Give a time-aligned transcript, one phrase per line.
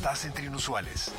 [0.00, 1.12] Estás entre inusuales.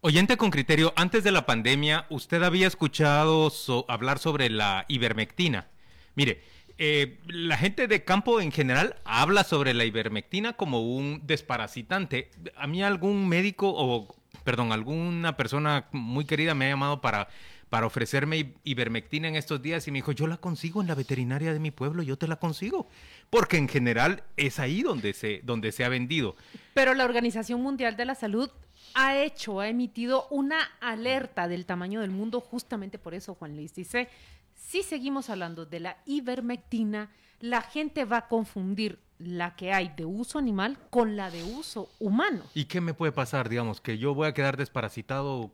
[0.00, 3.52] Oyente con criterio, antes de la pandemia, usted había escuchado
[3.86, 5.68] hablar sobre la ivermectina.
[6.16, 6.42] Mire,
[6.78, 12.32] eh, la gente de campo en general habla sobre la ivermectina como un desparasitante.
[12.56, 17.28] A mí algún médico o, perdón, alguna persona muy querida me ha llamado para,
[17.70, 21.52] para ofrecerme ivermectina en estos días y me dijo, yo la consigo en la veterinaria
[21.52, 22.88] de mi pueblo, yo te la consigo.
[23.30, 26.36] Porque en general es ahí donde se, donde se ha vendido.
[26.74, 28.50] Pero la Organización Mundial de la Salud
[28.94, 33.74] ha hecho, ha emitido una alerta del tamaño del mundo justamente por eso, Juan Luis.
[33.74, 34.08] Dice,
[34.54, 40.04] si seguimos hablando de la ivermectina, la gente va a confundir la que hay de
[40.04, 42.44] uso animal con la de uso humano.
[42.54, 45.50] ¿Y qué me puede pasar, digamos, que yo voy a quedar desparasitado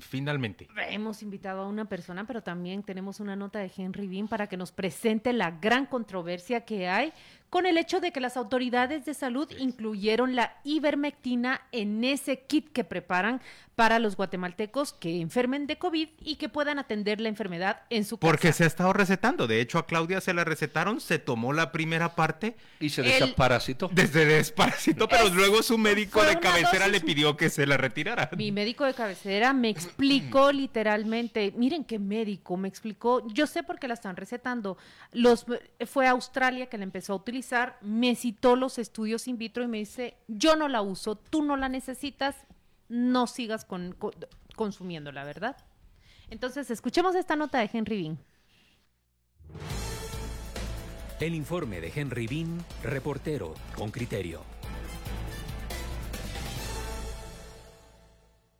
[0.00, 0.68] finalmente?
[0.88, 4.56] Hemos invitado a una persona, pero también tenemos una nota de Henry Bean para que
[4.56, 7.12] nos presente la gran controversia que hay
[7.54, 12.72] con el hecho de que las autoridades de salud incluyeron la ivermectina en ese kit
[12.72, 13.40] que preparan
[13.76, 18.18] para los guatemaltecos que enfermen de COVID y que puedan atender la enfermedad en su
[18.18, 18.28] casa.
[18.28, 19.46] Porque se ha estado recetando.
[19.46, 22.56] De hecho, a Claudia se la recetaron, se tomó la primera parte.
[22.80, 23.88] Y se desparasitó.
[23.92, 28.30] Desde desparasitó, pero luego su médico de cabecera le pidió que se la retirara.
[28.36, 33.78] Mi médico de cabecera me explicó literalmente, miren qué médico, me explicó, yo sé por
[33.78, 34.76] qué la están recetando.
[35.12, 35.46] Los,
[35.86, 37.43] fue a Australia que la empezó a utilizar
[37.80, 41.56] me citó los estudios in vitro y me dice, yo no la uso, tú no
[41.56, 42.36] la necesitas,
[42.88, 43.96] no sigas con,
[44.56, 45.56] consumiéndola, ¿verdad?
[46.30, 48.18] Entonces, escuchemos esta nota de Henry Bean.
[51.20, 54.53] El informe de Henry Bean, reportero con criterio.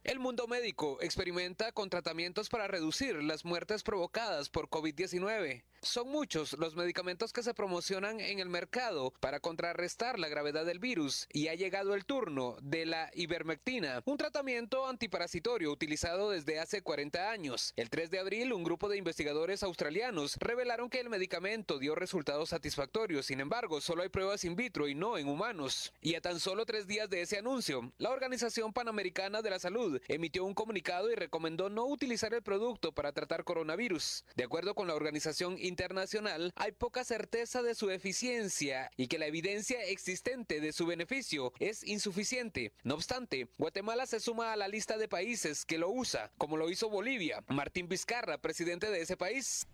[0.04, 5.62] El mundo médico experimenta con tratamientos para reducir las muertes provocadas por COVID-19.
[5.80, 10.78] Son muchos los medicamentos que se promocionan en el mercado para contrarrestar la gravedad del
[10.78, 16.82] virus y ha llegado el turno de la ivermectina, un tratamiento antiparasitorio utilizado desde hace
[16.82, 17.72] 40 años.
[17.76, 22.50] El 3 de abril, un grupo de investigadores australianos revelaron que el medicamento dio resultados
[22.50, 25.92] satisfactorios, sin embargo, solo hay pruebas in vitro y no en humanos.
[26.00, 29.93] Y a tan solo tres días de ese anuncio, la Organización Panamericana de la Salud
[30.08, 34.24] emitió un comunicado y recomendó no utilizar el producto para tratar coronavirus.
[34.36, 39.26] De acuerdo con la organización internacional, hay poca certeza de su eficiencia y que la
[39.26, 42.72] evidencia existente de su beneficio es insuficiente.
[42.82, 46.70] No obstante, Guatemala se suma a la lista de países que lo usa, como lo
[46.70, 47.42] hizo Bolivia.
[47.48, 49.66] Martín Vizcarra, presidente de ese país.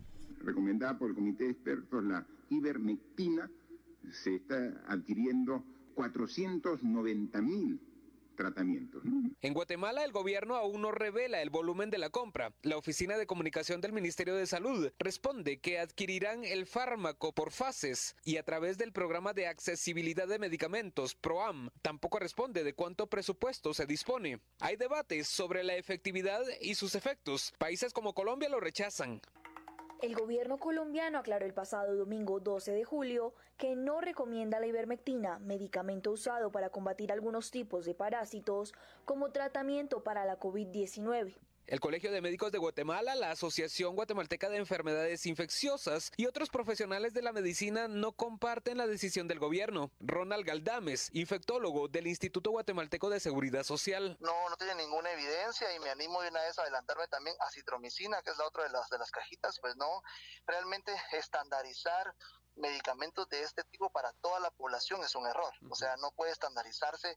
[0.43, 3.51] Recomendada por el comité de expertos, la ivermectina
[4.11, 5.65] se está adquiriendo
[5.95, 7.81] 490 mil
[9.43, 12.53] En Guatemala el gobierno aún no revela el volumen de la compra.
[12.63, 18.17] La Oficina de Comunicación del Ministerio de Salud responde que adquirirán el fármaco por fases
[18.25, 21.71] y a través del programa de accesibilidad de medicamentos PROAM.
[21.83, 24.41] Tampoco responde de cuánto presupuesto se dispone.
[24.61, 27.53] Hay debates sobre la efectividad y sus efectos.
[27.59, 29.21] Países como Colombia lo rechazan.
[30.03, 35.39] El gobierno colombiano aclaró el pasado domingo 12 de julio que no recomienda la ivermectina,
[35.41, 38.73] medicamento usado para combatir algunos tipos de parásitos,
[39.05, 41.35] como tratamiento para la COVID-19
[41.67, 47.15] el Colegio de Médicos de Guatemala, la Asociación Guatemalteca de Enfermedades Infecciosas y otros profesionales
[47.15, 49.91] de la medicina no comparten la decisión del gobierno.
[50.01, 54.17] Ronald Galdames, infectólogo del Instituto Guatemalteco de Seguridad Social.
[54.21, 57.51] No, no tiene ninguna evidencia y me animo de una vez a adelantarme también a
[57.51, 60.03] citromicina, que es la otra de las, de las cajitas, pues no,
[60.47, 62.15] realmente estandarizar
[62.57, 65.53] medicamentos de este tipo para toda la población es un error.
[65.69, 67.17] O sea, no puede estandarizarse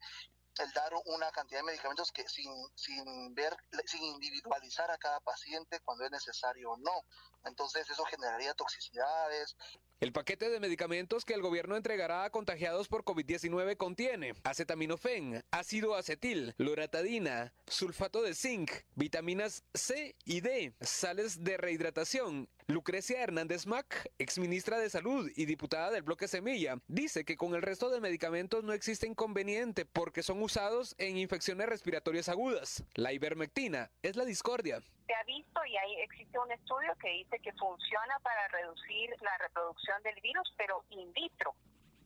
[0.60, 3.56] el dar una cantidad de medicamentos que sin, sin ver,
[3.86, 7.06] sin individualizar a cada paciente cuando es necesario o no.
[7.46, 9.56] Entonces eso generaría toxicidades,
[10.04, 15.96] el paquete de medicamentos que el gobierno entregará a contagiados por COVID-19 contiene acetaminofén, ácido
[15.96, 22.50] acetil, loratadina, sulfato de zinc, vitaminas C y D, sales de rehidratación.
[22.68, 27.62] Lucrecia Hernández Mac, exministra de Salud y diputada del bloque Semilla, dice que con el
[27.62, 32.84] resto de medicamentos no existe inconveniente porque son usados en infecciones respiratorias agudas.
[32.96, 37.40] La ivermectina es la discordia se ha visto y ahí existe un estudio que dice
[37.40, 41.56] que funciona para reducir la reproducción del virus, pero in vitro,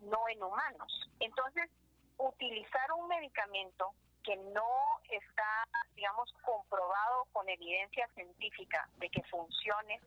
[0.01, 1.09] no en humanos.
[1.19, 1.69] Entonces,
[2.17, 3.93] utilizar un medicamento
[4.23, 4.67] que no
[5.09, 5.63] está,
[5.95, 10.01] digamos, comprobado con evidencia científica de que funcione,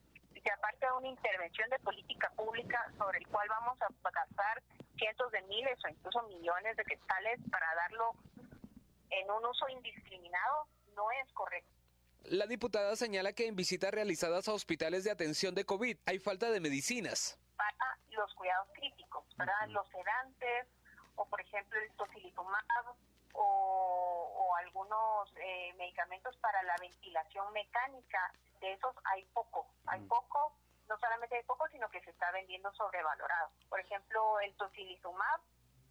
[0.44, 4.62] y aparte de una intervención de política pública sobre el cual vamos a gastar
[4.96, 8.12] cientos de miles o incluso millones de quetzales para darlo
[9.10, 11.70] en un uso indiscriminado, no es correcto.
[12.24, 16.50] La diputada señala que en visitas realizadas a hospitales de atención de COVID hay falta
[16.50, 17.38] de medicinas.
[17.56, 19.68] Para los cuidados críticos, ¿verdad?
[19.68, 20.68] Los sedantes
[21.16, 22.94] o por ejemplo el tocilizumab
[23.32, 24.09] o
[24.60, 28.32] algunos eh, medicamentos para la ventilación mecánica.
[28.60, 30.56] De esos hay poco, hay poco,
[30.88, 33.50] no solamente hay poco, sino que se está vendiendo sobrevalorado.
[33.68, 35.40] Por ejemplo, el tocilizumab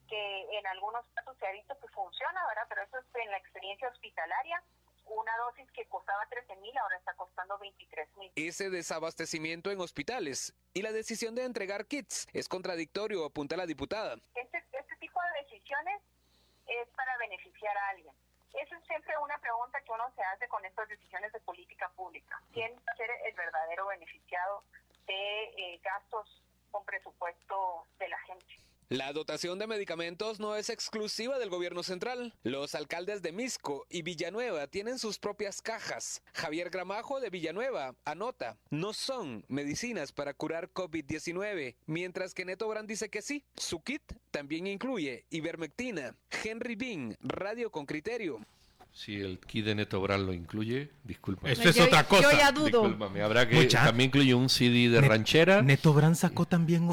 [0.07, 2.66] que en algunos casos se ha visto que funciona, ¿verdad?
[2.68, 4.62] Pero eso es en la experiencia hospitalaria.
[5.06, 8.31] Una dosis que costaba 13 mil ahora está costando 23 mil.
[8.36, 14.16] Ese desabastecimiento en hospitales y la decisión de entregar kits es contradictorio, apunta la diputada.
[14.36, 16.01] Este, este tipo de decisiones
[16.68, 18.13] es para beneficiar a alguien.
[18.54, 22.42] Esa es siempre una pregunta que uno se hace con estas decisiones de política pública.
[22.51, 24.63] ¿Quién va ser el verdadero beneficiado
[25.06, 28.69] de eh, gastos con presupuesto de la gente?
[28.89, 32.33] La dotación de medicamentos no es exclusiva del gobierno central.
[32.41, 36.24] Los alcaldes de Misco y Villanueva tienen sus propias cajas.
[36.33, 42.89] Javier Gramajo de Villanueva anota, no son medicinas para curar COVID-19, mientras que Neto Brand
[42.89, 43.44] dice que sí.
[43.57, 44.01] Su kit
[44.31, 46.15] también incluye ivermectina.
[46.44, 48.44] Henry Bean, radio con criterio.
[48.91, 51.50] Si el kit de Neto Brand lo incluye, disculpa.
[51.50, 52.31] Eso es otra cosa.
[52.31, 52.65] Yo ya dudo.
[52.81, 55.62] Discúlpame, habrá que Mucha- también incluye un CD de Net- ranchera.
[55.62, 56.89] Neto Brand sacó también,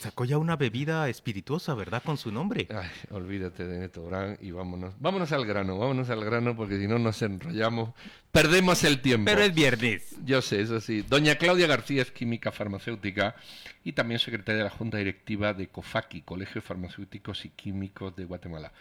[0.00, 2.02] sacó ya una bebida espirituosa, ¿verdad?
[2.04, 2.66] Con su nombre.
[2.74, 4.94] Ay, olvídate de Neto Brand y vámonos.
[4.98, 7.90] Vámonos al grano, vámonos al grano porque si no nos enrollamos,
[8.34, 9.30] perdemos el tiempo.
[9.30, 10.16] Pero es viernes.
[10.24, 11.02] Yo sé, eso sí.
[11.02, 13.36] Doña Claudia García es química farmacéutica
[13.84, 18.24] y también secretaria de la Junta Directiva de COFAQui, Colegio de Farmacéuticos y Químicos de
[18.24, 18.72] Guatemala.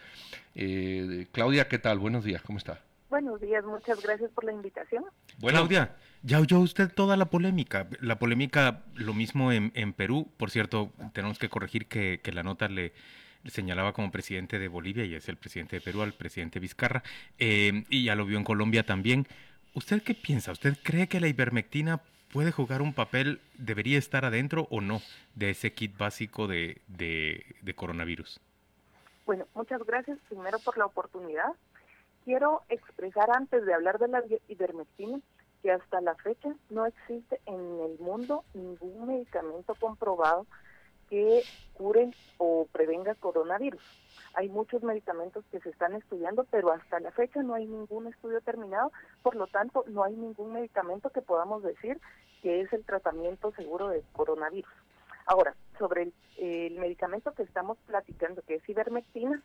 [0.55, 1.99] Eh, Claudia, ¿qué tal?
[1.99, 2.81] Buenos días, ¿cómo está?
[3.09, 5.05] Buenos días, muchas gracias por la invitación.
[5.37, 7.87] Bueno, Claudia, ya oyó usted toda la polémica.
[8.01, 10.31] La polémica, lo mismo en, en Perú.
[10.37, 12.91] Por cierto, tenemos que corregir que, que la nota le
[13.45, 17.03] señalaba como presidente de Bolivia y es el presidente de Perú, al presidente Vizcarra.
[17.37, 19.27] Eh, y ya lo vio en Colombia también.
[19.73, 20.51] ¿Usted qué piensa?
[20.51, 22.01] ¿Usted cree que la ivermectina
[22.31, 25.01] puede jugar un papel, debería estar adentro o no
[25.35, 28.39] de ese kit básico de, de, de coronavirus?
[29.25, 31.53] Bueno, muchas gracias primero por la oportunidad.
[32.25, 35.19] Quiero expresar antes de hablar de la ivermectina
[35.61, 40.45] que hasta la fecha no existe en el mundo ningún medicamento comprobado
[41.13, 41.43] que
[41.75, 43.83] cure o prevenga coronavirus.
[44.33, 48.41] Hay muchos medicamentos que se están estudiando, pero hasta la fecha no hay ningún estudio
[48.41, 52.01] terminado, por lo tanto no hay ningún medicamento que podamos decir
[52.41, 54.73] que es el tratamiento seguro del coronavirus.
[55.27, 59.39] Ahora, sobre el, el medicamento que estamos platicando, que es ivermectina,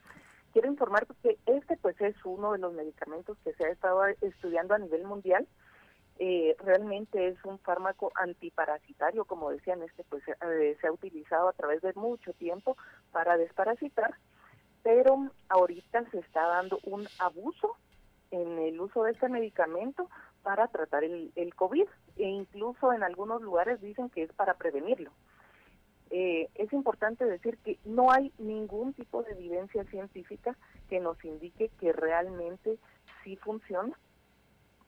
[0.55, 4.73] quiero informar que este pues es uno de los medicamentos que se ha estado estudiando
[4.73, 5.47] a nivel mundial.
[6.21, 11.53] Eh, realmente es un fármaco antiparasitario, como decían, este pues eh, se ha utilizado a
[11.53, 12.77] través de mucho tiempo
[13.13, 14.15] para desparasitar,
[14.83, 17.77] pero ahorita se está dando un abuso
[18.33, 20.11] en el uso de este medicamento
[20.43, 21.87] para tratar el, COVID
[22.17, 25.13] e incluso en algunos lugares dicen que es para prevenirlo.
[26.11, 30.57] Eh, es importante decir que no hay ningún tipo de evidencia científica
[30.89, 32.79] que nos indique que realmente
[33.23, 33.97] sí funciona.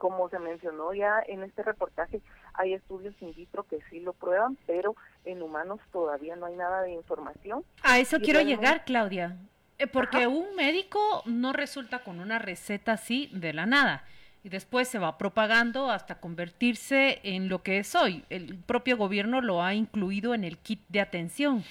[0.00, 2.22] Como se mencionó ya en este reportaje,
[2.54, 6.80] hay estudios in vitro que sí lo prueban, pero en humanos todavía no hay nada
[6.80, 7.62] de información.
[7.82, 9.36] A eso Y quiero realmente- llegar, Claudia.
[9.76, 14.04] Eh, Porque un médico no resulta con una receta así de la nada.
[14.42, 18.24] Y después se va propagando hasta convertirse en lo que es hoy.
[18.30, 21.62] El propio gobierno lo ha incluido en el kit de atención.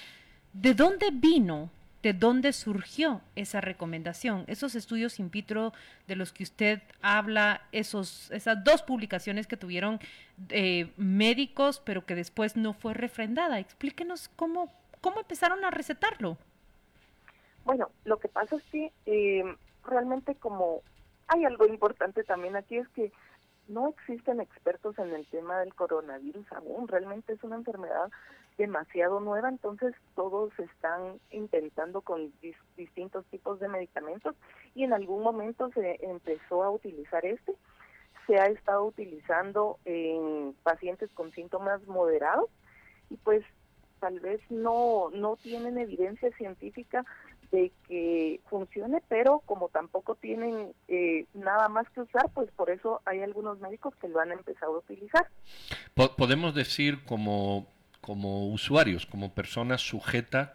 [0.52, 1.68] ¿De dónde vino?
[2.02, 4.44] ¿De dónde surgió esa recomendación?
[4.46, 5.74] Esos estudios in vitro
[6.06, 10.00] de los que usted habla, esos, esas dos publicaciones que tuvieron
[10.48, 13.58] eh, médicos, pero que después no fue refrendada.
[13.58, 16.38] Explíquenos cómo, cómo empezaron a recetarlo.
[17.64, 19.44] Bueno, lo que pasa es que eh,
[19.84, 20.82] realmente como
[21.28, 23.12] hay algo importante también aquí es que
[23.70, 28.10] no existen expertos en el tema del coronavirus aún, realmente es una enfermedad
[28.58, 34.36] demasiado nueva, entonces todos están intentando con dis- distintos tipos de medicamentos
[34.74, 37.54] y en algún momento se empezó a utilizar este,
[38.26, 42.50] se ha estado utilizando en pacientes con síntomas moderados
[43.08, 43.44] y pues
[44.00, 47.04] tal vez no, no tienen evidencia científica
[47.50, 53.00] de que funcione, pero como tampoco tienen eh, nada más que usar, pues por eso
[53.04, 55.26] hay algunos médicos que lo han empezado a utilizar.
[55.94, 57.66] po- podemos decir como,
[58.00, 60.50] como usuarios, como personas sujetas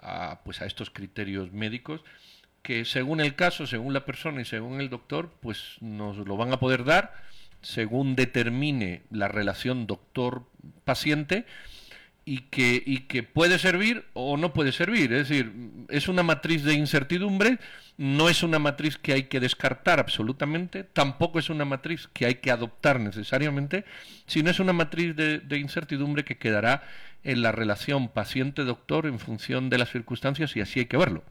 [0.00, 2.02] a, pues a estos criterios médicos,
[2.62, 6.52] que según el caso, según la persona y según el doctor, pues nos lo van
[6.52, 7.14] a poder dar
[7.62, 11.44] según determine la relación doctor-paciente
[12.28, 15.14] y que, y que puede servir o no puede servir.
[15.14, 15.50] Es decir,
[15.88, 17.58] es una matriz de incertidumbre,
[17.96, 22.34] no es una matriz que hay que descartar absolutamente, tampoco es una matriz que hay
[22.34, 23.86] que adoptar necesariamente,
[24.26, 26.82] sino es una matriz de, de incertidumbre que quedará
[27.24, 31.22] en la relación paciente-doctor en función de las circunstancias y así hay que verlo.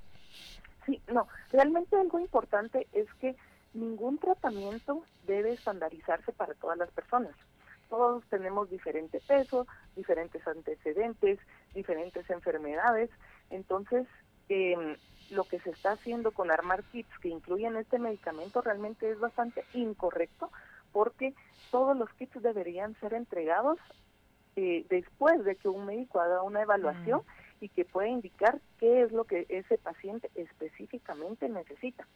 [0.88, 3.36] Sí, no, realmente algo importante es que
[3.76, 7.36] ningún tratamiento debe estandarizarse para todas las personas
[7.90, 11.40] todos tenemos diferente peso, diferentes antecedentes,
[11.74, 13.10] diferentes enfermedades.
[13.50, 14.08] Entonces,
[14.50, 14.98] eh,
[15.32, 19.66] lo que se está haciendo con armar kits que incluyen este medicamento realmente es bastante
[19.74, 20.52] incorrecto
[20.92, 21.34] porque
[21.72, 23.78] todos los kits deberían ser entregados
[24.56, 27.22] eh, después de que un médico haga una evaluación
[27.60, 32.08] y que pueda indicar qué es lo que ese paciente específicamente necesita.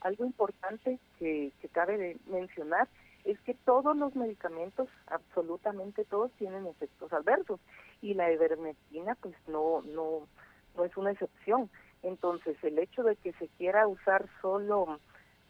[0.00, 2.88] Algo importante que, que cabe de mencionar
[3.24, 7.60] es que todos los medicamentos, absolutamente todos, tienen efectos adversos
[8.00, 10.26] y la ivermectina pues no, no,
[10.76, 11.70] no es una excepción.
[12.02, 14.98] Entonces el hecho de que se quiera usar solo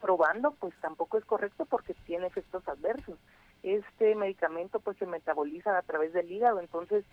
[0.00, 3.18] probando pues tampoco es correcto porque tiene efectos adversos.
[3.62, 7.04] Este medicamento pues se metaboliza a través del hígado, entonces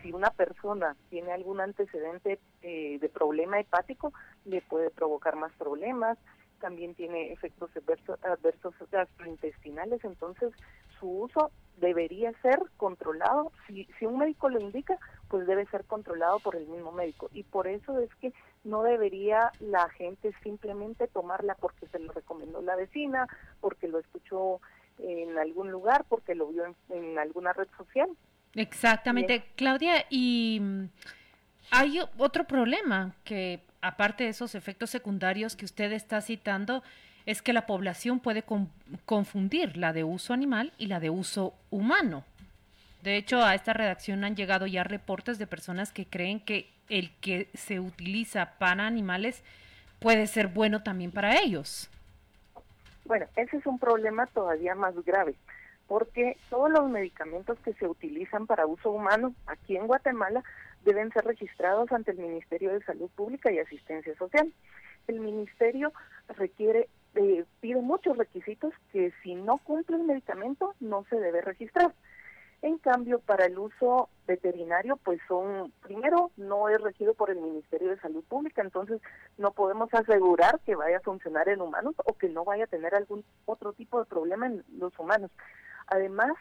[0.00, 4.12] si una persona tiene algún antecedente eh, de problema hepático,
[4.44, 6.16] le puede provocar más problemas,
[6.60, 7.70] también tiene efectos
[8.22, 10.52] adversos, gastrointestinales, entonces
[10.98, 13.52] su uso debería ser controlado.
[13.66, 14.98] Si, si un médico lo indica,
[15.28, 17.30] pues debe ser controlado por el mismo médico.
[17.32, 18.32] Y por eso es que
[18.64, 23.26] no debería la gente simplemente tomarla porque se lo recomendó la vecina,
[23.60, 24.60] porque lo escuchó
[24.98, 28.08] en algún lugar, porque lo vio en, alguna red social.
[28.54, 29.44] Exactamente.
[29.56, 30.88] Claudia, y mm,
[31.70, 36.82] hay otro problema que aparte de esos efectos secundarios que usted está citando,
[37.26, 38.42] es que la población puede
[39.04, 42.24] confundir la de uso animal y la de uso humano.
[43.02, 47.10] De hecho, a esta redacción han llegado ya reportes de personas que creen que el
[47.20, 49.42] que se utiliza para animales
[50.00, 51.90] puede ser bueno también para ellos.
[53.04, 55.34] Bueno, ese es un problema todavía más grave,
[55.86, 60.42] porque todos los medicamentos que se utilizan para uso humano aquí en Guatemala
[60.88, 64.52] deben ser registrados ante el Ministerio de Salud Pública y Asistencia Social.
[65.06, 65.92] El ministerio
[66.36, 71.92] requiere eh, pide muchos requisitos que si no cumple el medicamento no se debe registrar.
[72.60, 77.90] En cambio, para el uso veterinario, pues son, primero, no es regido por el Ministerio
[77.90, 79.00] de Salud Pública, entonces
[79.36, 82.96] no podemos asegurar que vaya a funcionar en humanos o que no vaya a tener
[82.96, 85.30] algún otro tipo de problema en los humanos.
[85.86, 86.32] Además,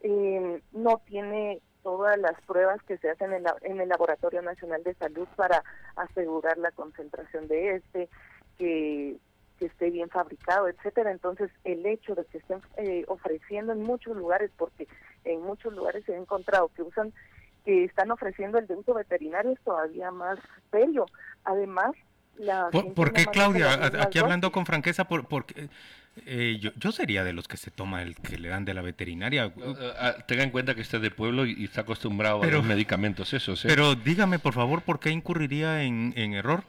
[0.00, 4.94] eh, no tiene todas las pruebas que se hacen en, en, el Laboratorio Nacional de
[4.94, 5.62] Salud para
[5.96, 8.08] asegurar la concentración de este,
[8.58, 9.16] que,
[9.58, 11.10] que esté bien fabricado, etcétera.
[11.10, 14.88] Entonces, el hecho de que estén eh, ofreciendo en muchos lugares, porque
[15.24, 17.12] en muchos lugares se ha encontrado que usan,
[17.64, 20.38] que están ofreciendo el de uso veterinario es todavía más
[20.70, 21.06] serio.
[21.44, 21.92] Además,
[22.36, 23.90] la ¿Por, qué, Claudia?
[24.00, 25.68] Aquí hablando con franqueza, por, porque
[26.26, 28.82] eh, yo, yo, sería de los que se toma el que le dan de la
[28.82, 29.46] veterinaria.
[29.46, 32.64] Eh, ah, tenga en cuenta que usted es de pueblo y, está acostumbrado a los
[32.64, 33.64] medicamentos esos.
[33.64, 33.68] ¿eh?
[33.68, 36.64] Pero dígame, por favor, ¿por qué incurriría en, error?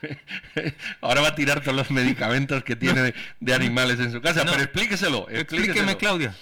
[1.02, 4.62] Ahora va a tirar todos los medicamentos que tiene de, animales en su casa, pero
[4.62, 6.34] explíqueselo, Explíqueme, Claudia.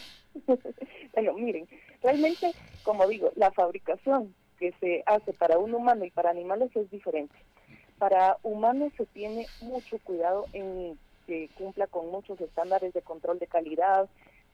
[1.15, 1.67] bueno, miren,
[2.01, 2.53] realmente,
[2.85, 7.35] como digo, la fabricación que se hace para un humano y para animales es diferente.
[7.99, 13.47] Para humanos se tiene mucho cuidado en que cumpla con muchos estándares de control de
[13.47, 14.09] calidad,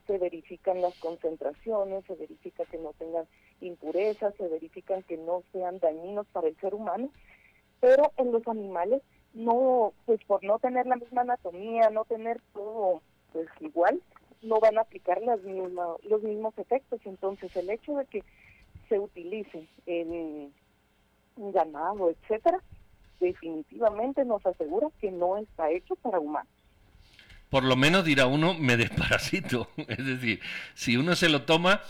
[0.06, 3.26] se verifican las concentraciones, se verifica que no tengan
[3.60, 7.10] impurezas, se verifican que no sean dañinos para el ser humano,
[7.80, 9.02] pero en los animales
[9.34, 13.00] no, pues por no tener la misma anatomía, no tener todo
[13.32, 14.02] pues igual,
[14.42, 17.00] no van a aplicar las mismas, los mismos efectos.
[17.04, 18.24] Entonces el hecho de que
[18.88, 20.52] se utilice en
[21.36, 22.58] ganado, etcétera,
[23.20, 26.61] definitivamente nos asegura que no está hecho para humanos
[27.52, 29.70] por lo menos dirá uno, me desparasito.
[29.86, 30.40] Es decir,
[30.72, 31.82] si uno se lo toma,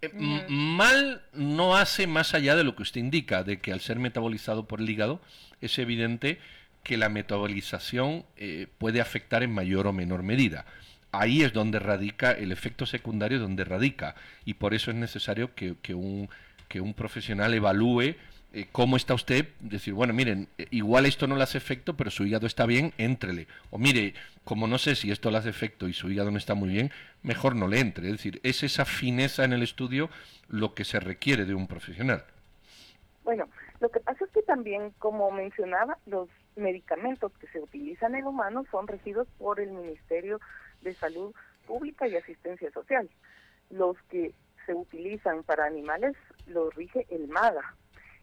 [0.00, 0.10] eh,
[0.48, 4.66] mal no hace más allá de lo que usted indica, de que al ser metabolizado
[4.66, 5.20] por el hígado,
[5.60, 6.38] es evidente
[6.82, 10.64] que la metabolización eh, puede afectar en mayor o menor medida.
[11.10, 14.14] Ahí es donde radica el efecto secundario, donde radica.
[14.46, 16.30] Y por eso es necesario que, que un,
[16.68, 18.14] que un profesional evalúe
[18.54, 22.10] eh, cómo está usted, decir, bueno, miren, eh, igual esto no le hace efecto, pero
[22.10, 23.46] su hígado está bien, éntrele.
[23.70, 26.54] O mire, como no sé si esto le hace efecto y su hígado no está
[26.54, 26.90] muy bien,
[27.22, 28.06] mejor no le entre.
[28.06, 30.10] Es decir, es esa fineza en el estudio
[30.48, 32.24] lo que se requiere de un profesional.
[33.24, 33.48] Bueno,
[33.80, 38.66] lo que pasa es que también, como mencionaba, los medicamentos que se utilizan en humanos
[38.70, 40.40] son regidos por el Ministerio
[40.82, 41.34] de Salud
[41.66, 43.08] Pública y Asistencia Social.
[43.70, 44.34] Los que
[44.66, 46.16] se utilizan para animales
[46.46, 47.74] los rige el MAGA.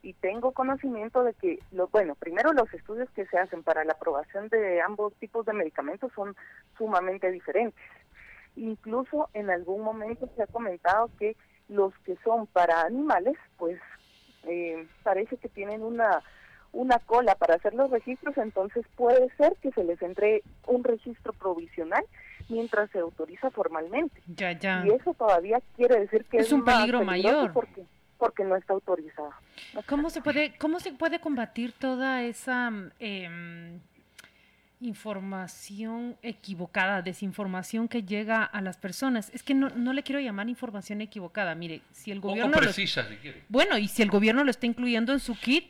[0.02, 3.94] Y tengo conocimiento de que, lo, bueno, primero los estudios que se hacen para la
[3.94, 6.36] aprobación de ambos tipos de medicamentos son
[6.78, 7.84] sumamente diferentes.
[8.56, 11.36] Incluso en algún momento se ha comentado que
[11.68, 13.80] los que son para animales, pues
[14.44, 16.22] eh, parece que tienen una
[16.72, 21.34] una cola para hacer los registros, entonces puede ser que se les entre un registro
[21.34, 22.04] provisional
[22.48, 24.22] mientras se autoriza formalmente.
[24.28, 24.84] Ya, ya.
[24.86, 27.86] Y eso todavía quiere decir que es, un peligro mayor porque
[28.20, 29.32] porque no está autorizado.
[29.88, 33.80] ¿Cómo se puede cómo se puede combatir toda esa eh,
[34.82, 39.30] información equivocada, desinformación que llega a las personas.
[39.34, 41.54] Es que no, no le quiero llamar información equivocada.
[41.56, 42.58] Mire, si el gobierno...
[42.58, 43.44] O precisa, si quiere.
[43.50, 45.66] Bueno, y si el gobierno lo está incluyendo en su kit,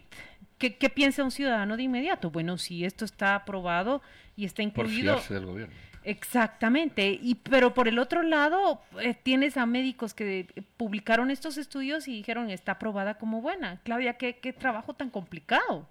[0.59, 2.29] ¿qué, ¿qué, piensa un ciudadano de inmediato?
[2.29, 4.01] Bueno, si esto está aprobado
[4.35, 5.15] y está incluido...
[5.15, 5.75] Por del gobierno.
[6.09, 12.07] Exactamente, y pero por el otro lado eh, tienes a médicos que publicaron estos estudios
[12.07, 13.79] y dijeron está aprobada como buena.
[13.83, 15.85] Claudia, qué, qué trabajo tan complicado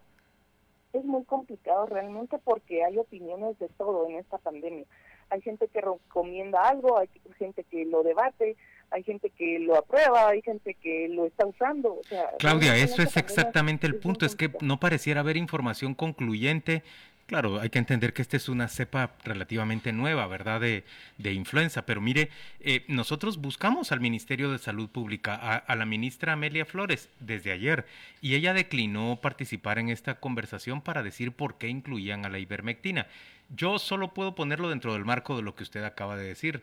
[0.92, 4.84] es muy complicado realmente porque hay opiniones de todo en esta pandemia.
[5.30, 7.08] Hay gente que recomienda algo, hay
[7.38, 8.56] gente que lo debate,
[8.90, 11.98] hay gente que lo aprueba, hay gente que lo está usando.
[11.98, 16.82] O sea, Claudia, eso es exactamente el punto, es que no pareciera haber información concluyente
[17.28, 20.62] Claro, hay que entender que esta es una cepa relativamente nueva, ¿verdad?
[20.62, 20.86] De,
[21.18, 21.84] de influenza.
[21.84, 22.30] Pero mire,
[22.60, 27.84] eh, nosotros buscamos al Ministerio de Salud Pública, a, la ministra Amelia Flores, desde ayer,
[28.22, 33.06] y ella declinó participar en esta conversación para decir por qué incluían a la ivermectina.
[33.50, 36.62] Yo solo puedo ponerlo dentro del marco de lo que usted acaba de decir.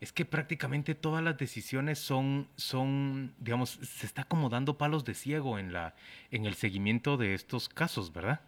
[0.00, 5.12] Es que prácticamente todas las decisiones son, son, digamos, se está como dando palos de
[5.12, 5.94] ciego en la,
[6.30, 8.40] en el seguimiento de estos casos, ¿verdad?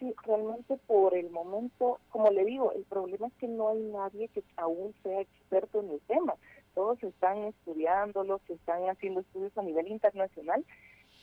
[0.00, 4.28] Sí, realmente por el momento, como le digo, el problema es que no hay nadie
[4.28, 6.36] que aún sea experto en el tema.
[6.74, 10.64] Todos están estudiándolo, se están haciendo estudios a nivel internacional,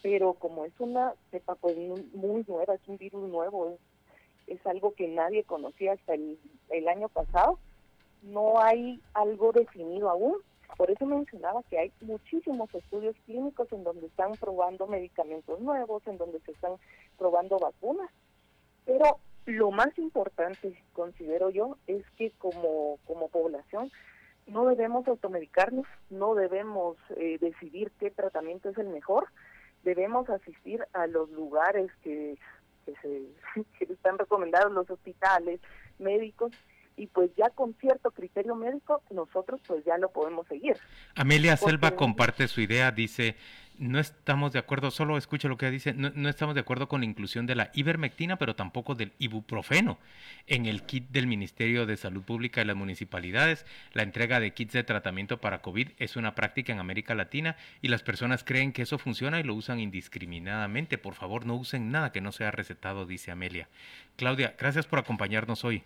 [0.04, 1.76] pero como es una cepa pues
[2.14, 3.80] muy nueva, es un virus nuevo, es,
[4.60, 6.38] es algo que nadie conocía hasta el,
[6.70, 7.58] el año pasado,
[8.22, 10.36] no hay algo definido aún.
[10.78, 16.20] Por eso mencionaba que hay muchísimos estudios clínicos en donde están probando medicamentos nuevos, en
[16.20, 16.74] donde se están
[17.18, 18.12] probando vacunas
[18.88, 23.92] pero lo más importante, considero yo, es que como, como población
[24.48, 29.28] no debemos automedicarnos, no debemos eh, decidir qué tratamiento es el mejor,
[29.84, 32.38] debemos asistir a los lugares que,
[32.86, 33.24] se,
[33.78, 35.60] que están recomendados, los hospitales,
[36.00, 36.52] médicos,
[36.98, 40.76] y pues ya con cierto criterio médico nosotros pues ya lo podemos seguir.
[41.16, 43.36] Amelia Selva comparte su idea, dice,
[43.78, 47.06] no estamos de acuerdo, solo escuche lo que dice, no, estamos de acuerdo con la
[47.06, 50.00] inclusión de la ivermectina, pero tampoco del ibuprofeno
[50.48, 53.66] en el kit del Ministerio de Salud Pública y las municipalidades.
[53.94, 57.90] La entrega de kits de tratamiento para COVID es una práctica en América Latina y
[57.90, 60.98] las personas creen que eso funciona y lo usan indiscriminadamente.
[60.98, 63.70] Por favor, no usen nada que no sea recetado, dice Amelia.
[64.16, 65.84] Claudia, gracias por acompañarnos hoy.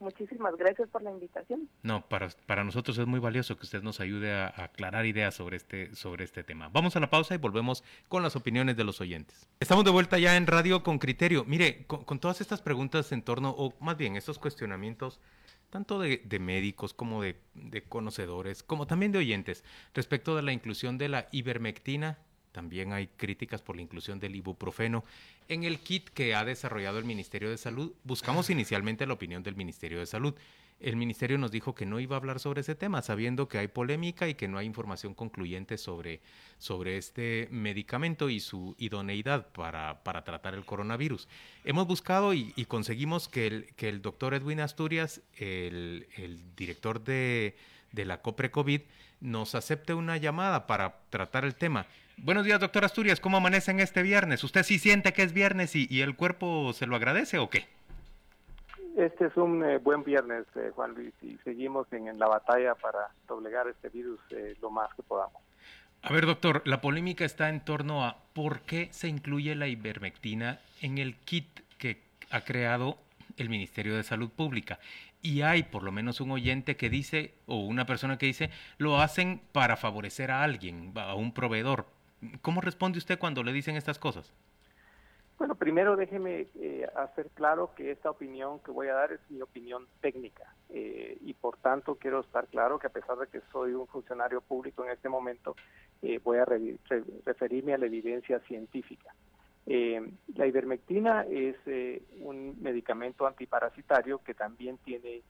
[0.00, 1.68] Muchísimas gracias por la invitación.
[1.82, 5.56] No, para, para nosotros es muy valioso que usted nos ayude a, aclarar ideas sobre
[5.56, 6.68] este, sobre este tema.
[6.68, 9.48] Vamos a la pausa y volvemos con las opiniones de los oyentes.
[9.60, 11.44] Estamos de vuelta ya en Radio con Criterio.
[11.44, 15.20] Mire, con, todas estas preguntas en torno, o más bien estos cuestionamientos,
[15.70, 19.64] tanto de, de médicos como de, de conocedores, como también de oyentes,
[19.94, 22.18] respecto de la inclusión de la ivermectina
[22.58, 25.04] también hay críticas por la inclusión del ibuprofeno.
[25.46, 29.54] En el kit que ha desarrollado el Ministerio de Salud, buscamos inicialmente la opinión del
[29.54, 30.34] Ministerio de Salud.
[30.80, 33.68] El ministerio nos dijo que no iba a hablar sobre ese tema, sabiendo que hay
[33.68, 36.20] polémica y que no hay información concluyente sobre,
[36.58, 41.28] sobre este medicamento y su idoneidad para, para tratar el coronavirus.
[41.62, 47.56] Hemos buscado y, conseguimos que el, que el doctor Edwin Asturias, el, el director de,
[47.92, 48.80] de la COPRE COVID,
[49.20, 51.86] nos acepte una llamada para tratar el tema.
[52.24, 53.20] Buenos días, doctor Asturias.
[53.20, 54.42] ¿Cómo amanecen este viernes?
[54.42, 57.66] ¿Usted sí siente que es viernes y, el cuerpo se lo agradece o qué?
[58.96, 63.08] Este es un eh, buen viernes, eh, Juan Luis, y seguimos en, la batalla para
[63.28, 65.40] doblegar este virus eh, lo más que podamos.
[66.02, 70.58] A ver, doctor, la polémica está en torno a por qué se incluye la ivermectina
[70.82, 71.46] en el kit
[71.78, 72.98] que ha creado
[73.36, 74.80] el Ministerio de Salud Pública.
[75.22, 79.00] Y hay por lo menos un oyente que dice, o una persona que dice, lo
[79.00, 81.86] hacen para favorecer a alguien, a un proveedor.
[82.42, 84.32] ¿Cómo responde usted cuando le dicen estas cosas?
[85.38, 89.40] Bueno, primero déjeme eh, hacer claro que esta opinión que voy a dar es mi
[89.40, 93.72] opinión técnica eh, y por tanto quiero estar claro que a pesar de que soy
[93.72, 95.54] un funcionario público en este momento,
[96.02, 99.14] eh, voy a referirme a la evidencia científica.
[99.66, 101.56] la ivermectina es
[102.20, 105.22] un medicamento antiparasitario que también tiene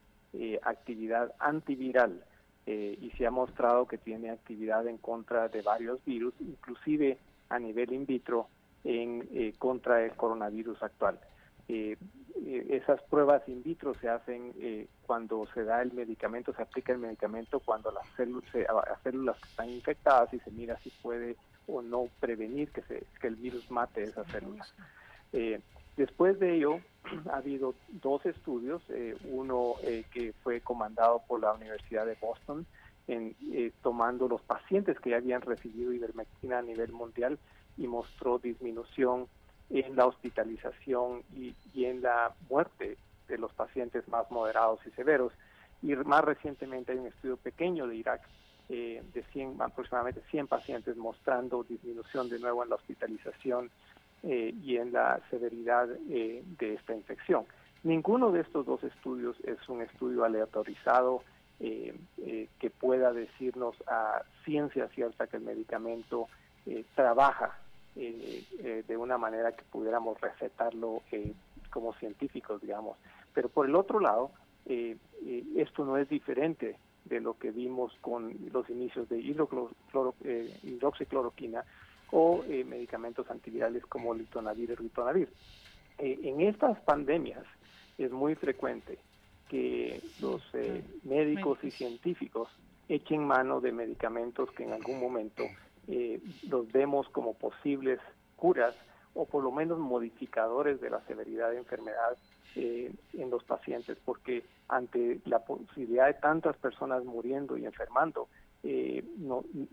[0.62, 2.22] actividad antiviral
[2.70, 7.16] eh, y se ha mostrado que tiene actividad en contra de varios virus, inclusive
[7.48, 8.48] a nivel in vitro
[8.84, 11.18] en eh, contra del coronavirus actual.
[11.66, 11.96] Eh,
[12.68, 14.52] esas pruebas in vitro se hacen
[15.06, 20.34] cuando se da el medicamento, se aplica el medicamento cuando las las células están infectadas
[20.34, 24.30] y se mira si puede o no prevenir que, se, que el virus mate esas
[24.30, 24.74] células.
[25.96, 26.80] Después de ello,
[27.30, 32.66] ha habido dos estudios, eh, uno eh, que fue comandado por la Universidad de Boston,
[33.06, 37.38] en, eh, tomando los pacientes que ya habían recibido ivermectina a nivel mundial
[37.76, 39.26] y mostró disminución
[39.70, 42.96] en la hospitalización y, en la muerte
[43.28, 45.32] de los pacientes más moderados y severos.
[45.82, 48.22] Y más recientemente hay un estudio pequeño de Irak
[48.68, 53.70] de 100, aproximadamente 100 pacientes mostrando disminución de nuevo en la hospitalización
[54.24, 57.44] eh, y en la severidad eh, de esta infección.
[57.84, 61.22] Ninguno de estos dos estudios es un estudio aleatorizado
[61.60, 61.96] eh,
[62.58, 66.26] que pueda decirnos a ciencia cierta que el medicamento
[66.94, 67.58] trabaja
[67.94, 71.02] de una manera que pudiéramos recetarlo
[71.70, 72.98] como científicos, digamos.
[73.32, 74.30] Pero por el otro lado,
[74.66, 76.76] esto no es diferente
[77.06, 81.64] de lo que vimos con los inicios de hidroxicloroquina,
[82.10, 85.28] o eh, medicamentos antivirales como litonavir y ritonavir.
[85.98, 87.44] Eh, en estas pandemias
[87.98, 88.98] es muy frecuente
[89.48, 92.48] que los eh, médicos y científicos
[92.88, 95.44] echen mano de medicamentos que en algún momento
[96.50, 97.98] los vemos como posibles
[98.36, 98.74] curas
[99.14, 102.16] o por lo menos modificadores de la severidad de enfermedad
[102.54, 108.28] en los pacientes, porque ante la posibilidad de tantas personas muriendo y enfermando,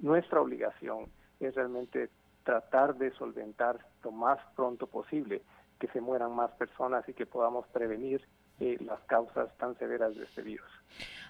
[0.02, 1.08] nuestra obligación
[1.42, 2.10] es realmente
[2.46, 5.42] tratar de solventar lo más pronto posible
[5.80, 8.26] que se mueran más personas y que podamos prevenir
[8.62, 10.70] eh, las causas tan severas de este virus.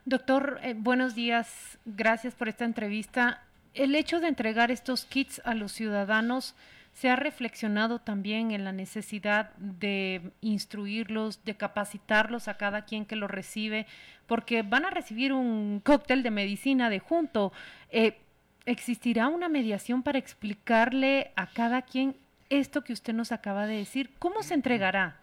[0.06, 1.80] Doctor, eh, buenos días.
[1.86, 3.42] Gracias por esta entrevista.
[3.74, 6.56] El hecho de entregar estos kits a los ciudadanos
[6.94, 13.18] se ha reflexionado también en la necesidad de instruirlos, de capacitarlos a cada quien que
[13.18, 13.86] lo recibe,
[14.28, 17.52] porque van a recibir un cóctel de medicina de junto.
[17.90, 18.18] Eh,
[18.66, 22.16] ¿Existirá una mediación para explicarle a cada quien
[22.50, 24.10] esto que usted nos acaba de decir?
[24.18, 25.20] ¿Cómo se entregará?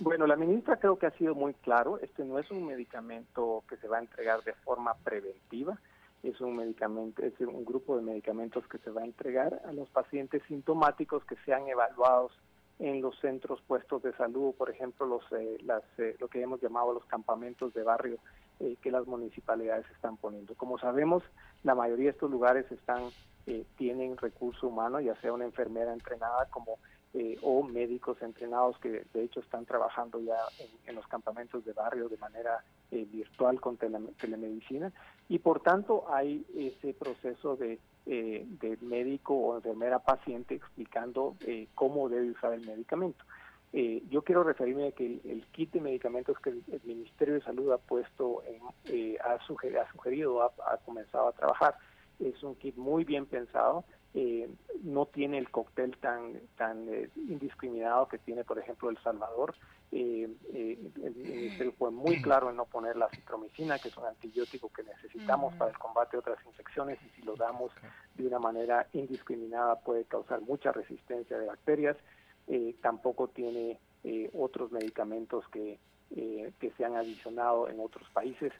[0.00, 3.76] Bueno, la ministra creo que ha sido muy claro, este no es un medicamento que
[3.78, 5.76] se va a entregar de forma preventiva,
[6.22, 9.88] es un medicamento, es un grupo de medicamentos que se va a entregar a los
[9.88, 12.32] pacientes sintomáticos que sean evaluados
[12.78, 16.60] en los centros puestos de salud, por ejemplo, los, eh, las, eh, lo que hemos
[16.60, 18.18] llamado los campamentos de barrio
[18.60, 20.54] eh, que las municipalidades están poniendo.
[20.54, 21.24] Como sabemos,
[21.64, 23.02] la mayoría de estos lugares están
[23.46, 26.78] eh, tienen recurso humano, ya sea una enfermera entrenada como
[27.14, 30.36] eh, o médicos entrenados que de hecho están trabajando ya
[30.86, 34.92] en, los campamentos de barrio de manera virtual con telemedicina
[35.28, 41.36] y por tanto hay ese proceso de, de médico o enfermera paciente explicando
[41.74, 43.24] cómo debe usar el medicamento.
[43.76, 47.72] Eh, yo quiero referirme a que el, kit de medicamentos que el, Ministerio de Salud
[47.72, 51.74] ha puesto, en, eh, ha, ha, sugerido, ha, comenzado a trabajar,
[52.20, 53.84] es un kit muy bien pensado,
[54.14, 54.48] eh,
[54.84, 59.56] no tiene el cóctel tan tan indiscriminado que tiene, por ejemplo, El Salvador.
[59.90, 60.36] el
[61.16, 65.52] Ministerio fue muy claro en no poner la citromicina, que es un antibiótico que necesitamos
[65.54, 67.72] para el combate de otras infecciones y si lo damos
[68.14, 71.96] de una manera indiscriminada puede causar mucha resistencia de bacterias.
[72.48, 75.78] Eh, tampoco tiene eh, otros medicamentos que,
[76.14, 78.52] eh, que se han adicionado en otros países.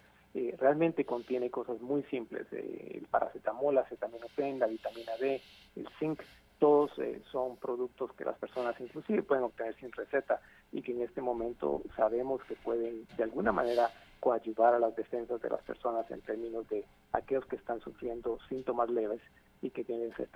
[0.58, 5.40] realmente contiene cosas muy simples, el paracetamol, la acetaminofén, la vitamina D,
[5.76, 6.20] el zinc,
[6.58, 6.90] todos
[7.30, 10.40] son productos que las personas inclusive pueden obtener sin receta
[10.72, 15.40] y que en este momento sabemos que pueden de alguna manera coayudar a las defensas
[15.40, 19.20] de las personas en términos de aquellos que están sufriendo síntomas leves
[19.64, 20.28] y que tienen que ser.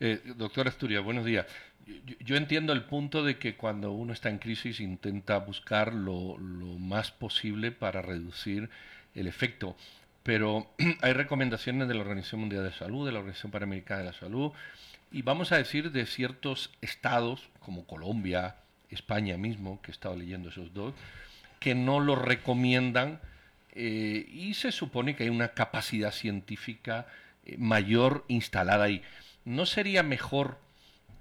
[0.00, 1.46] Eh, doctor Asturias, buenos días.
[2.20, 6.36] Yo, entiendo el punto de que cuando uno está en crisis intenta buscar lo,
[6.78, 8.68] más posible para reducir
[9.14, 9.74] el efecto,
[10.22, 10.70] pero
[11.02, 14.52] hay recomendaciones de la Organización Mundial de Salud, de la Organización Panamericana de la Salud,
[15.10, 18.56] y vamos a decir de ciertos estados como Colombia,
[18.90, 20.94] España mismo, que he estado leyendo esos dos,
[21.58, 23.18] que no lo recomiendan
[23.72, 27.06] eh, y se supone que hay una capacidad científica
[27.56, 29.02] mayor instalada ahí.
[29.44, 30.58] ¿No sería mejor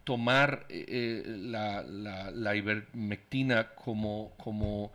[0.03, 4.93] tomar eh, eh, la, la, ivermectina como, como,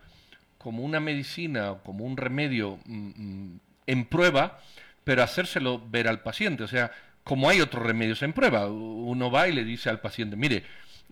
[0.57, 4.59] como una medicina, como un remedio mm, mm, en prueba,
[5.03, 6.63] pero hacérselo ver al paciente?
[6.63, 6.91] O sea,
[7.23, 10.63] como hay otros remedios en prueba, uno va y le dice al paciente, mire,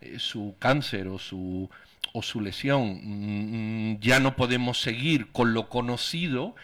[0.01, 1.69] eh, su cáncer o su,
[2.13, 6.55] o su lesión, mm, ya no podemos seguir con lo conocido,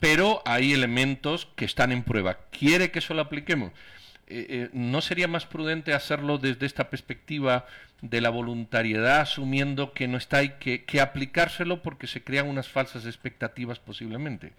[0.00, 2.38] pero hay elementos que están en prueba.
[2.50, 3.72] ¿Quiere que eso lo apliquemos?
[4.28, 7.66] Eh, eh, ¿No sería más prudente hacerlo desde esta perspectiva
[8.02, 12.68] de la voluntariedad, asumiendo que no está y que, que aplicárselo porque se crean unas
[12.68, 14.52] falsas expectativas posiblemente?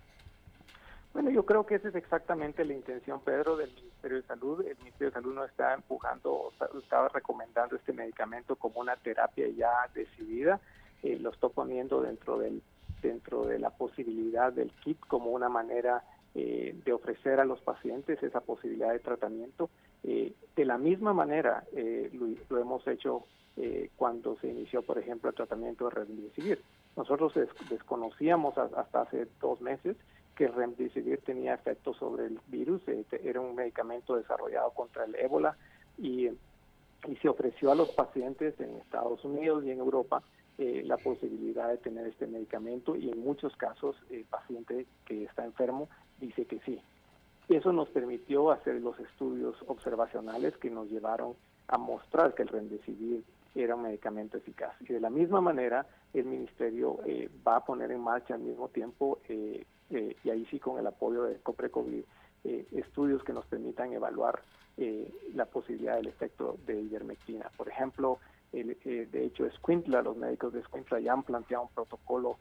[1.18, 4.66] Bueno, yo creo que esa es exactamente la intención, Pedro, del Ministerio de Salud.
[4.68, 9.72] El Ministerio de Salud no está empujando, estaba recomendando este medicamento como una terapia ya
[9.96, 10.60] decidida.
[11.02, 12.62] Eh, lo está poniendo dentro del
[13.02, 16.04] dentro de la posibilidad del kit como una manera
[16.36, 19.70] eh, de ofrecer a los pacientes esa posibilidad de tratamiento.
[20.04, 21.64] Eh, de la misma manera
[22.14, 23.26] lo, hemos hecho
[23.96, 26.62] cuando se inició, por ejemplo, el tratamiento de remdesivir.
[26.96, 27.34] Nosotros
[27.70, 29.98] desconocíamos hasta hace dos meses
[30.38, 35.58] que Remdesivir tenía efectos sobre el virus, eh, era un medicamento desarrollado contra el ébola
[35.98, 40.22] y, y, se ofreció a los pacientes en Estados Unidos y en Europa
[40.58, 45.46] eh, la posibilidad de tener este medicamento y en muchos casos el paciente que está
[45.46, 45.90] enfermo
[46.20, 46.82] dice que sí.
[47.50, 51.36] Eso nos permitió hacer los estudios observacionales que nos llevaron
[51.68, 53.24] a mostrar que el Remdesivir
[53.56, 54.74] era un medicamento eficaz.
[54.82, 58.68] Y de la misma manera, el Ministerio eh, va a poner en marcha al mismo
[58.68, 62.04] tiempo eh, eh, y ahí sí con el apoyo de COPRECOVID,
[62.44, 64.42] eh, estudios que nos permitan evaluar
[64.78, 67.50] eh, la posibilidad del efecto de ivermectina.
[67.56, 68.20] Por ejemplo,
[68.52, 72.38] de hecho, Squintla, los médicos de Squintla ya han planteado un protocolo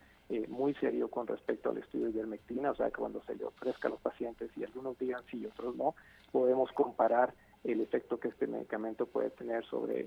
[0.48, 3.86] muy serio con respecto al estudio de ivermectina, o sea que cuando se le ofrezca
[3.88, 5.94] a los pacientes y algunos digan sí y otros no,
[6.32, 7.32] podemos comparar
[7.64, 10.06] el efecto que este medicamento puede tener sobre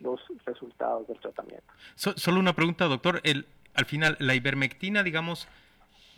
[0.00, 1.66] los resultados del tratamiento.
[1.94, 3.20] solo una pregunta, doctor.
[3.24, 5.48] El, al final, la ivermectina, digamos,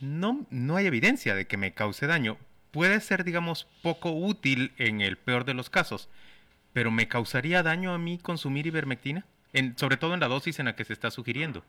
[0.00, 2.36] no, no hay evidencia de que me cause daño.
[2.70, 6.08] Puede ser, digamos, poco útil en el peor de los casos,
[6.74, 9.24] pero ¿me causaría daño a mí consumir ivermectina?
[9.54, 11.62] En, sobre todo en la dosis en la que se está sugiriendo.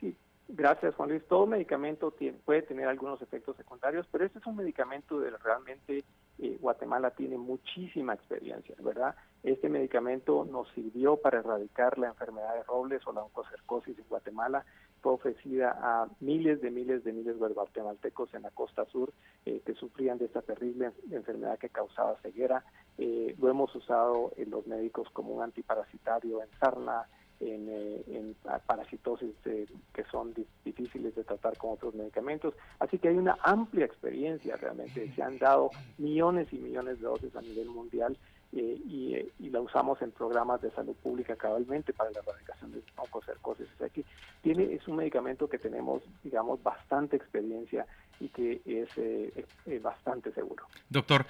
[0.00, 0.16] Sí,
[0.48, 1.22] gracias Juan Luis.
[1.28, 6.02] Todo medicamento tiene, puede tener algunos efectos secundarios, pero este es un medicamento de realmente
[6.38, 9.14] eh, Guatemala tiene muchísima experiencia, ¿verdad?
[9.42, 14.64] Este medicamento nos sirvió para erradicar la enfermedad de Robles o la oncocercosis en Guatemala
[15.04, 19.12] fue ofrecida a miles de miles de miles de guatemaltecos en la costa sur
[19.44, 22.64] eh, que sufrían de esta terrible enfermedad que causaba ceguera.
[22.96, 27.06] Eh, lo hemos usado en los médicos como un antiparasitario en sarna,
[27.38, 30.32] en, eh, parasitosis que son
[30.64, 32.54] difíciles de tratar con otros medicamentos.
[32.78, 35.12] Así que hay una amplia experiencia realmente.
[35.14, 38.16] Se han dado millones y millones de dosis a nivel mundial
[38.56, 42.82] eh, eh, y, la usamos en programas de salud pública cabalmente para la erradicación de
[42.96, 43.66] oncocercosis.
[43.74, 44.04] O sea que
[44.42, 47.86] tiene, es un medicamento que tenemos, digamos, bastante experiencia
[48.20, 50.66] y que es eh, bastante seguro.
[50.88, 51.26] Doctor,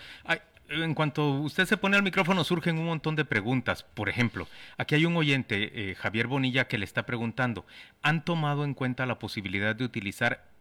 [0.68, 3.82] en cuanto usted se pone al micrófono surgen un montón de preguntas.
[3.82, 7.64] Por ejemplo, aquí hay un oyente, Javier Bonilla, que le está preguntando,
[8.02, 10.53] ¿han tomado en cuenta la posibilidad de utilizar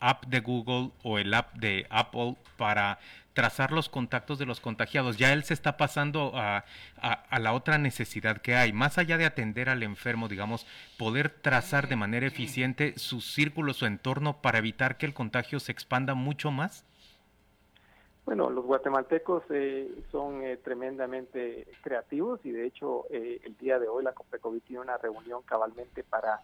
[0.00, 2.98] app de Google o el app de Apple para
[3.38, 5.16] trazar los contactos de los contagiados.
[5.16, 6.64] Ya él se está pasando a,
[7.38, 10.66] la otra necesidad que hay, más allá de atender al enfermo, digamos,
[10.98, 15.70] poder trazar de manera eficiente su círculo, su entorno, para evitar que el contagio se
[15.70, 16.84] expanda mucho más.
[18.24, 23.88] Bueno, los guatemaltecos eh, son eh, tremendamente creativos y de hecho eh, el día de
[23.88, 26.40] hoy la COPECOVID tiene una reunión cabalmente para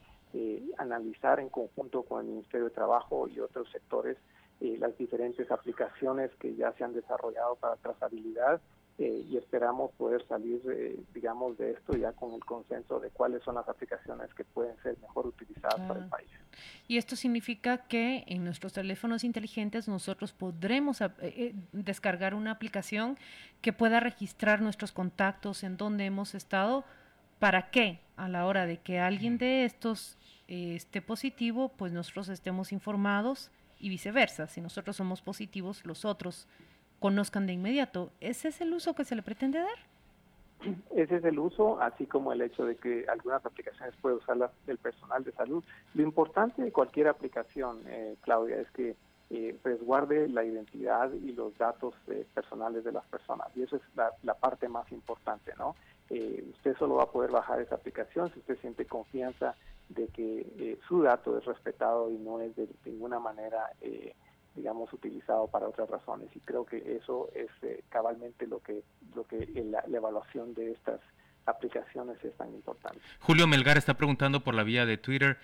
[0.79, 4.17] analizar en conjunto con el Ministerio de Trabajo y otros sectores
[4.61, 8.61] eh, las diferentes aplicaciones que ya se han desarrollado para trazabilidad
[8.99, 13.43] eh, y esperamos poder salir, eh, digamos, de esto ya con el consenso de cuáles
[13.43, 16.31] son las aplicaciones que pueden ser mejor utilizadas para el país.
[16.87, 21.03] Y esto significa que en nuestros teléfonos inteligentes nosotros podremos
[21.73, 23.19] descargar una aplicación
[23.61, 26.85] que pueda registrar nuestros contactos, en dónde hemos estado,
[27.41, 30.17] para que a la hora de que alguien de estos
[30.49, 34.47] esté positivo, pues nosotros estemos informados y viceversa.
[34.47, 36.47] Si nosotros somos positivos, los otros
[37.01, 38.11] conozcan de inmediato.
[38.21, 40.75] ¿Ese es el uso que se le pretende dar?
[40.97, 44.79] Ese es el uso, así como el hecho de que algunas aplicaciones puede usar el
[44.79, 45.63] personal de salud.
[45.93, 48.97] Lo importante de cualquier aplicación, eh, Claudia, es que
[49.31, 53.49] eh, resguarde la identidad y los datos eh, personales de las personas.
[53.57, 55.75] Y eso es la, parte más importante, ¿no?
[56.11, 59.57] Eh, usted solo va a poder bajar esa aplicación si usted siente confianza
[59.89, 64.15] de que eh, su dato es respetado y no es de ninguna manera, eh,
[64.55, 66.29] digamos, utilizado para otras razones.
[66.35, 68.83] Y creo que eso es eh, cabalmente lo que,
[69.15, 71.01] lo que la, evaluación de estas
[71.47, 72.99] aplicaciones es tan importante.
[73.21, 75.39] Julio Melgar está preguntando por la vía de Twitter.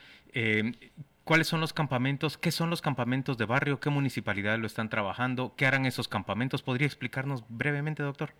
[1.24, 2.38] ¿Cuáles son los campamentos?
[2.38, 3.78] ¿Qué son los campamentos de barrio?
[3.78, 5.54] ¿Qué municipalidades lo están trabajando?
[5.54, 6.62] ¿Qué harán esos campamentos?
[6.62, 8.30] ¿Podría explicarnos brevemente, doctor?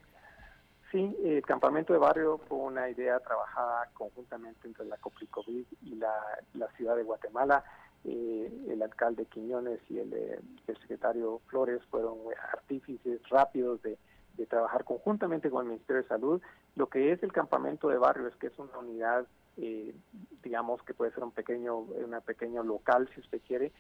[0.91, 6.69] Sí, el campamento de barrio fue una idea trabajada conjuntamente entre la COPRICOVID y la,
[6.77, 7.65] ciudad de Guatemala.
[8.05, 12.19] el alcalde Quiñones y el, el secretario Flores fueron
[12.53, 13.99] artífices rápidos de
[14.41, 16.43] de trabajar conjuntamente con el Ministerio de Salud.
[16.75, 19.27] Lo que es el campamento de barrios, que es una unidad,
[19.59, 19.95] eh,
[20.43, 23.71] digamos que puede ser un pequeño, una pequeño local, si usted quiere,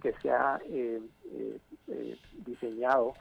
[0.00, 1.00] que se ha eh,
[1.88, 3.14] eh, diseñado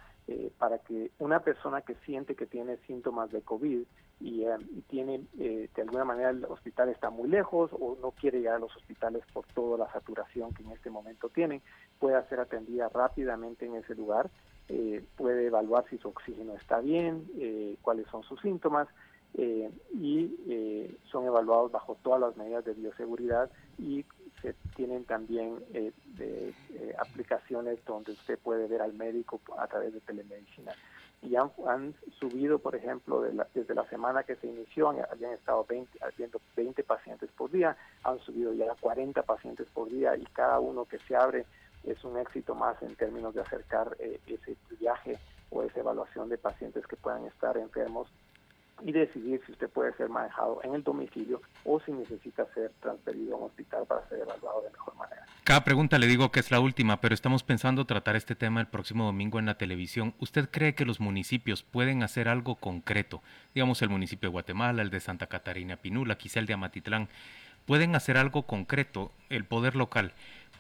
[0.58, 3.84] para que una persona que siente que tiene síntomas de COVID
[4.22, 8.56] y, y tiene, de alguna manera, el hospital está muy lejos o no quiere llegar
[8.56, 11.62] a los hospitales por toda la saturación que en este momento tienen,
[12.00, 14.30] pueda ser atendida rápidamente en ese lugar
[14.70, 18.88] eh, puede evaluar si su oxígeno está bien, eh, cuáles son sus síntomas
[19.34, 24.06] eh, y son evaluados bajo todas las medidas de bioseguridad y
[24.44, 26.54] se tienen también de,
[27.00, 30.74] aplicaciones donde usted puede ver al médico a través de telemedicina.
[31.22, 36.42] Y han, subido, por ejemplo, desde la semana que se inició, habían estado 20, haciendo
[36.56, 40.84] 20 pacientes por día, han subido ya a 40 pacientes por día y cada uno
[40.84, 41.46] que se abre
[41.86, 45.18] es un éxito más en términos de acercar eh, ese viaje
[45.50, 48.10] o esa evaluación de pacientes que puedan estar enfermos
[48.84, 53.36] y decidir si usted puede ser manejado en el domicilio o si necesita ser transferido
[53.36, 55.26] a un hospital para ser evaluado de mejor manera.
[55.44, 58.68] Cada pregunta le digo que es la última, pero estamos pensando tratar este tema el
[58.68, 60.14] próximo domingo en la televisión.
[60.20, 63.22] ¿Usted cree que los municipios pueden hacer algo concreto?
[63.54, 67.10] Digamos el municipio de Guatemala, el de Santa Catarina Pinula, quizá el de Amatitlán.
[67.66, 70.14] ¿Pueden hacer algo concreto el poder local?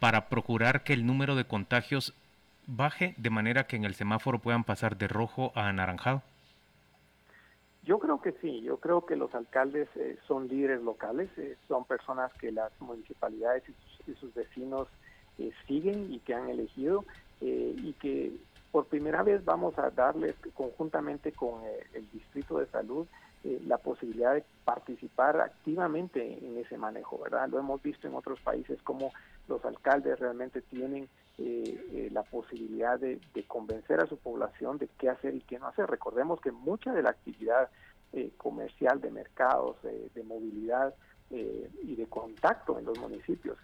[0.03, 2.13] para procurar que el número de contagios
[2.67, 6.23] baje de manera que en el semáforo puedan pasar de rojo a anaranjado?
[7.85, 11.83] Yo creo que sí, yo creo que los alcaldes eh, son líderes locales, eh, son
[11.83, 13.63] personas que las municipalidades
[14.07, 14.87] y sus, vecinos
[15.37, 17.05] eh, siguen y que han elegido
[17.41, 18.31] y que
[18.71, 21.61] por primera vez vamos a darles conjuntamente con
[21.93, 23.05] el Distrito de Salud
[23.43, 27.49] la posibilidad de participar activamente en ese manejo, ¿verdad?
[27.49, 29.11] Lo hemos visto en otros países como
[29.49, 35.09] los alcaldes realmente tienen eh, eh, la posibilidad de, convencer a su población de qué
[35.09, 35.89] hacer y qué no hacer.
[35.89, 37.69] Recordemos que mucha de la actividad
[38.11, 40.93] eh, comercial de mercados, de movilidad
[41.31, 43.57] y de contacto en los municipios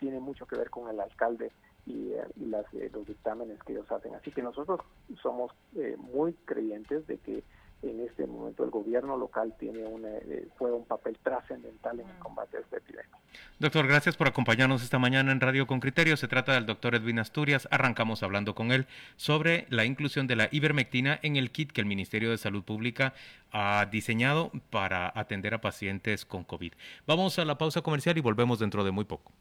[0.00, 1.52] tiene mucho que ver con el alcalde
[1.86, 4.16] y, las, los dictámenes que ellos hacen.
[4.16, 4.80] Así que nosotros
[5.22, 5.52] somos
[5.98, 7.44] muy creyentes de que
[7.82, 12.18] en este momento el gobierno local tiene una, eh, juega un papel trascendental en el
[12.18, 13.18] combate a esta epidemia.
[13.58, 16.16] Doctor, gracias por acompañarnos esta mañana en Radio con Criterio.
[16.16, 17.68] Se trata del doctor Edwin Asturias.
[17.70, 18.86] Arrancamos hablando con él
[19.16, 23.14] sobre la inclusión de la ivermectina en el kit que el Ministerio de Salud Pública
[23.52, 26.72] ha diseñado para atender a pacientes con COVID.
[27.06, 29.32] Vamos a la pausa comercial y volvemos dentro de muy poco.